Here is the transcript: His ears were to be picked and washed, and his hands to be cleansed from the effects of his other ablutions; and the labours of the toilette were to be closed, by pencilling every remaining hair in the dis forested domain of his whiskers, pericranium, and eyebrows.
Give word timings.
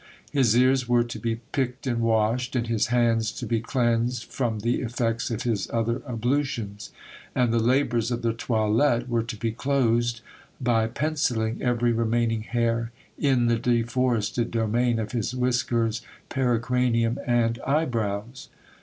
His 0.31 0.57
ears 0.57 0.89
were 0.89 1.03
to 1.03 1.19
be 1.19 1.35
picked 1.51 1.85
and 1.85 2.01
washed, 2.01 2.55
and 2.55 2.65
his 2.65 2.87
hands 2.87 3.31
to 3.33 3.45
be 3.45 3.59
cleansed 3.61 4.23
from 4.31 4.61
the 4.61 4.81
effects 4.81 5.29
of 5.29 5.43
his 5.43 5.69
other 5.69 6.01
ablutions; 6.09 6.89
and 7.35 7.53
the 7.53 7.59
labours 7.61 8.09
of 8.09 8.23
the 8.23 8.33
toilette 8.33 9.07
were 9.07 9.21
to 9.21 9.35
be 9.37 9.51
closed, 9.51 10.21
by 10.59 10.87
pencilling 10.87 11.61
every 11.61 11.91
remaining 11.91 12.41
hair 12.41 12.91
in 13.19 13.45
the 13.45 13.59
dis 13.59 13.91
forested 13.91 14.49
domain 14.49 14.97
of 14.97 15.11
his 15.11 15.35
whiskers, 15.35 16.01
pericranium, 16.29 17.19
and 17.27 17.59
eyebrows. 17.67 18.49